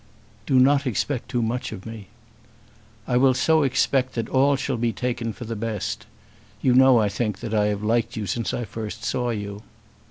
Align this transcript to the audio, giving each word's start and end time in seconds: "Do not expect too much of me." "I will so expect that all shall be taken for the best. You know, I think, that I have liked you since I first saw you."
"Do 0.47 0.59
not 0.59 0.87
expect 0.87 1.29
too 1.29 1.43
much 1.43 1.71
of 1.71 1.85
me." 1.85 2.07
"I 3.07 3.17
will 3.17 3.35
so 3.35 3.61
expect 3.61 4.15
that 4.15 4.27
all 4.29 4.55
shall 4.55 4.77
be 4.77 4.91
taken 4.91 5.31
for 5.31 5.45
the 5.45 5.55
best. 5.55 6.07
You 6.59 6.73
know, 6.73 6.97
I 6.97 7.07
think, 7.07 7.39
that 7.41 7.53
I 7.53 7.67
have 7.67 7.83
liked 7.83 8.15
you 8.17 8.25
since 8.25 8.51
I 8.51 8.65
first 8.65 9.03
saw 9.03 9.29
you." 9.29 9.61